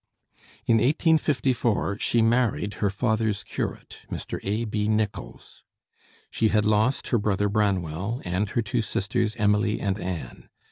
In 0.65 0.77
1854 0.77 1.99
she 1.99 2.23
married 2.23 2.73
her 2.81 2.89
father's 2.89 3.43
curate, 3.43 3.99
Mr. 4.09 4.39
A.B. 4.41 4.87
Nicholls. 4.87 5.63
She 6.31 6.47
had 6.47 6.65
lost 6.65 7.09
her 7.09 7.19
brother 7.19 7.47
Branwell 7.47 8.19
and 8.25 8.49
her 8.49 8.63
two 8.63 8.81
sisters 8.81 9.35
Emily 9.35 9.79
and 9.79 9.99
Anne. 9.99 10.49